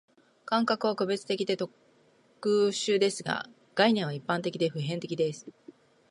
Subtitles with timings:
[0.45, 1.71] 感覚は個別的で特
[2.69, 5.45] 殊ですが、概念は一般的で普遍的です。